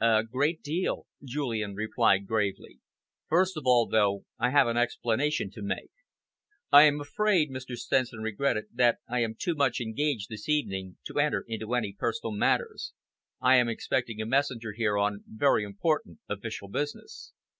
"A 0.00 0.24
great 0.24 0.62
deal," 0.64 1.06
Julian 1.22 1.76
replied 1.76 2.26
gravely. 2.26 2.80
"First 3.28 3.56
of 3.56 3.66
all, 3.66 3.86
though, 3.86 4.24
I 4.36 4.50
have 4.50 4.66
an 4.66 4.76
explanation 4.76 5.48
to 5.52 5.62
make." 5.62 5.92
"I 6.72 6.82
am 6.82 7.00
afraid," 7.00 7.52
Mr. 7.52 7.76
Stenson 7.76 8.18
regretted, 8.18 8.64
"that 8.74 8.98
I 9.08 9.20
am 9.20 9.36
too 9.38 9.54
much 9.54 9.80
engaged 9.80 10.28
this 10.28 10.48
evening 10.48 10.96
to 11.06 11.20
enter 11.20 11.44
into 11.46 11.76
any 11.76 11.92
personal 11.96 12.32
matters. 12.32 12.92
I 13.40 13.58
am 13.58 13.68
expecting 13.68 14.20
a 14.20 14.26
messenger 14.26 14.72
here 14.72 14.98
on 14.98 15.22
very 15.28 15.62
important 15.62 16.18
official 16.28 16.66
business." 16.66 17.32